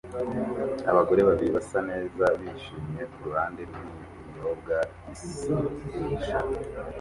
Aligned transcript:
Abagore 0.91 1.21
babiri 1.27 1.49
basa 1.57 1.79
neza 1.89 2.23
bishimye 2.39 3.01
kuruhande 3.11 3.61
rwibinyobwa 3.69 4.75
bisindisha 5.05 6.37